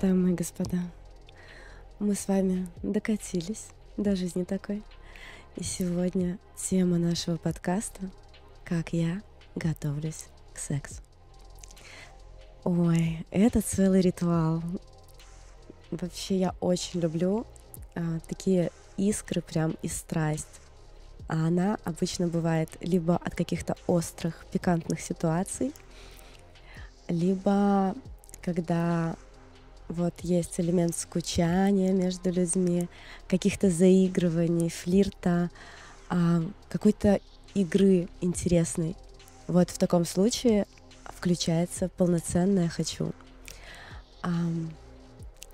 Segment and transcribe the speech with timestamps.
[0.00, 0.78] Дамы и господа,
[1.98, 3.66] мы с вами докатились
[3.98, 4.82] до жизни такой.
[5.56, 8.10] И сегодня тема нашего подкаста
[8.64, 9.20] «Как я
[9.54, 11.02] готовлюсь к сексу».
[12.64, 14.62] Ой, это целый ритуал.
[15.90, 17.46] Вообще я очень люблю
[17.94, 20.62] а, такие искры прям и страсть.
[21.28, 25.74] А она обычно бывает либо от каких-то острых, пикантных ситуаций,
[27.08, 27.94] либо
[28.40, 29.16] когда
[29.92, 32.88] вот есть элемент скучания между людьми,
[33.28, 35.50] каких-то заигрываний, флирта,
[36.08, 37.20] а, какой-то
[37.54, 38.96] игры интересной.
[39.46, 40.66] Вот в таком случае
[41.04, 43.12] включается полноценное «хочу».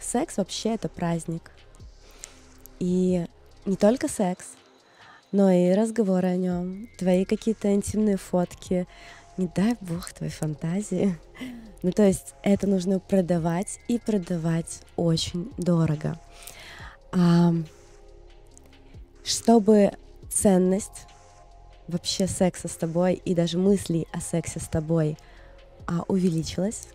[0.01, 1.51] Секс вообще это праздник.
[2.79, 3.27] И
[3.67, 4.47] не только секс,
[5.33, 8.87] но и разговоры о нем, твои какие-то интимные фотки,
[9.37, 11.19] не дай бог твоей фантазии.
[11.83, 16.19] Ну, то есть это нужно продавать и продавать очень дорого.
[17.13, 17.53] А,
[19.25, 19.93] чтобы
[20.29, 21.07] ценность
[21.87, 25.17] вообще секса с тобой и даже мыслей о сексе с тобой
[25.87, 26.89] а, увеличилась,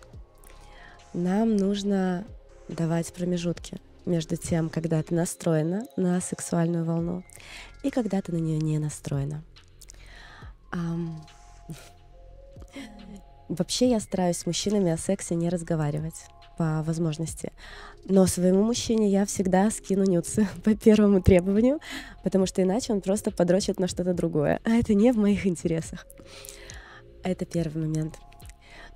[1.14, 2.25] нам нужно
[2.68, 7.23] давать промежутки между тем, когда ты настроена на сексуальную волну
[7.84, 9.44] и когда ты на нее не настроена.
[10.72, 11.16] Um,
[13.54, 16.26] Вообще я стараюсь с мужчинами о сексе не разговаривать
[16.58, 17.52] по возможности.
[18.06, 21.80] Но своему мужчине я всегда скину нюцы по первому требованию,
[22.24, 24.59] потому что иначе он просто подрочит на что-то другое.
[24.64, 26.08] А это не в моих интересах.
[27.24, 28.16] Это первый момент.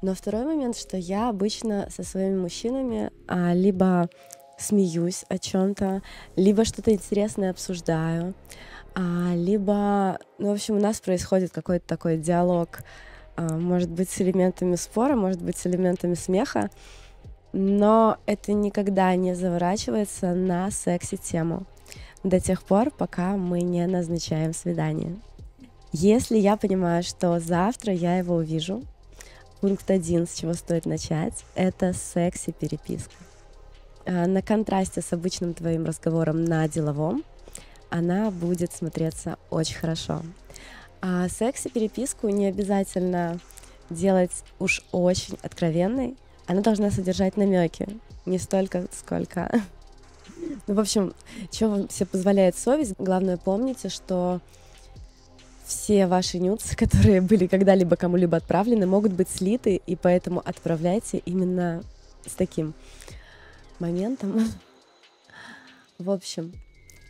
[0.01, 4.09] Но второй момент, что я обычно со своими мужчинами а, либо
[4.57, 6.01] смеюсь о чем-то,
[6.35, 8.33] либо что-то интересное обсуждаю,
[8.95, 12.79] а, либо, ну, в общем, у нас происходит какой-то такой диалог
[13.37, 16.69] может быть с элементами спора, может быть с элементами смеха,
[17.53, 21.65] но это никогда не заворачивается на секси-тему
[22.23, 25.15] до тех пор, пока мы не назначаем свидание.
[25.93, 28.83] Если я понимаю, что завтра я его увижу,
[29.61, 33.13] пункт один, с чего стоит начать, это секси-переписка.
[34.05, 37.23] А, на контрасте с обычным твоим разговором на деловом
[37.89, 40.21] она будет смотреться очень хорошо.
[41.01, 43.39] А секс и переписку не обязательно
[43.89, 46.15] делать уж очень откровенной.
[46.45, 47.87] Она должна содержать намеки.
[48.25, 49.51] Не столько, сколько...
[50.67, 51.13] Ну, в общем,
[51.51, 54.39] что вам все позволяет совесть, главное помните, что
[55.65, 61.83] все ваши нюцы, которые были когда-либо кому-либо отправлены, могут быть слиты, и поэтому отправляйте именно
[62.25, 62.73] с таким
[63.79, 64.47] моментом.
[65.97, 66.53] В общем,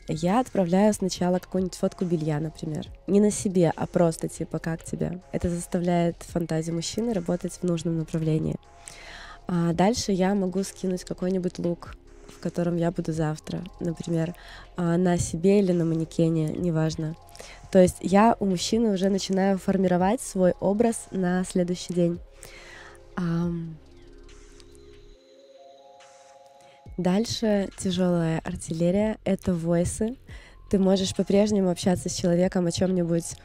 [0.08, 2.88] я отправляю сначала какую-нибудь фотку белья, например.
[3.08, 5.20] Не на себе, а просто типа как тебе.
[5.32, 8.56] Это заставляет фантазию мужчины работать в нужном направлении.
[9.48, 11.96] А дальше я могу скинуть какой-нибудь лук,
[12.28, 14.36] в котором я буду завтра, например,
[14.76, 17.16] а, на себе или на манекене, неважно.
[17.72, 22.20] То есть я у мужчины уже начинаю формировать свой образ на следующий день.
[26.98, 30.18] Дальше тяжелая артиллерия— это войсы.
[30.70, 33.36] Ты можешь по-прежнему общаться с человеком о чем-нибудь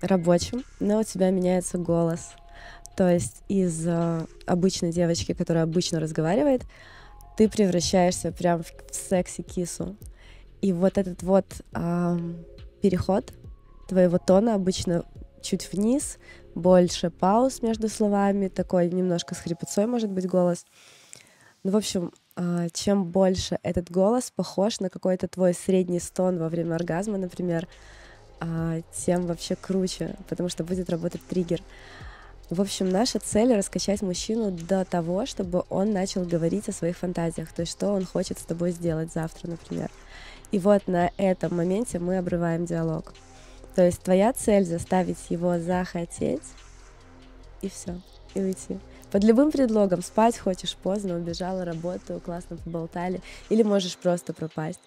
[0.00, 2.32] рабочем, но у тебя меняется голос.
[2.96, 6.62] То есть из э, обычной девочки, которая обычно разговаривает,
[7.36, 9.96] ты превращаешься прям в секси-кису.
[10.60, 12.18] И вот этот вот э,
[12.82, 13.32] переход
[13.88, 15.04] твоего тона обычно
[15.40, 16.18] чуть вниз,
[16.54, 20.66] больше пауз между словами, такой немножко с хрипотцой может быть голос.
[21.62, 22.12] Ну, в общем,
[22.72, 27.66] чем больше этот голос похож на какой-то твой средний стон во время оргазма, например,
[28.40, 31.60] а, тем вообще круче, потому что будет работать триггер.
[32.50, 37.52] В общем, наша цель— раскачать мужчину до того, чтобы он начал говорить о своих фантазиях,
[37.52, 39.90] то есть что он хочет с тобой сделать завтра, например.
[40.50, 43.12] И вот на этом моменте мы обрываем диалог.
[43.74, 46.42] То есть твоя цель— заставить его захотеть,
[47.60, 48.00] и все,
[48.34, 48.78] и уйти.
[49.10, 54.80] Под любым предлогом спать хочешь поздно, убежала, работаю, классно поболтали, или можешь просто пропасть.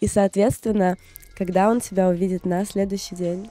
[0.00, 0.96] И, соответственно,
[1.36, 3.50] когда он тебя увидит на следующий день,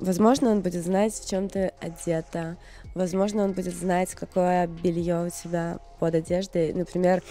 [0.00, 2.56] возможно, он будет знать, в чем ты одета.
[2.94, 6.72] Возможно, он будет знать, какое белье у тебя под одеждой.
[6.72, 7.22] Например,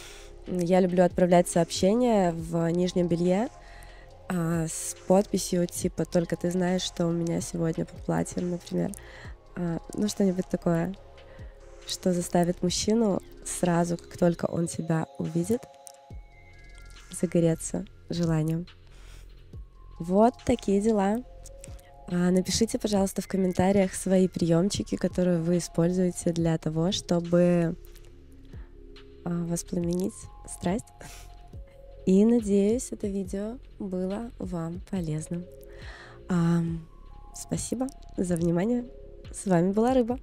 [0.47, 3.49] я люблю отправлять сообщения в нижнем белье
[4.27, 8.91] а, с подписью типа «Только ты знаешь, что у меня сегодня по платьям», например.
[9.55, 10.95] А, ну, что-нибудь такое
[11.87, 15.61] что заставит мужчину сразу, как только он тебя увидит,
[17.11, 18.67] загореться желанием.
[19.99, 21.23] Вот такие дела.
[22.07, 27.75] А, напишите, пожалуйста, в комментариях свои приемчики, которые вы используете для того, чтобы
[29.23, 30.13] а, воспламенить
[30.47, 30.85] страсть.
[32.05, 35.45] И надеюсь, это видео было вам полезным.
[37.33, 38.85] Спасибо за внимание.
[39.33, 40.19] С вами была Рыба.